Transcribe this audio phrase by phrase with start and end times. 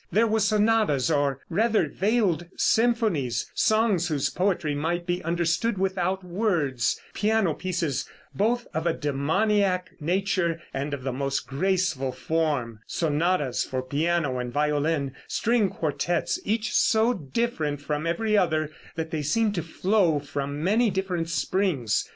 [0.11, 6.99] There were sonatas, or rather veiled symphonies; songs whose poetry might be understood without words;
[7.13, 13.83] piano pieces both of a demoniac nature and of the most graceful form; sonatas for
[13.83, 19.61] piano and violin; string quartettes, each so different from every other that they seemed to
[19.61, 22.09] flow from many different springs.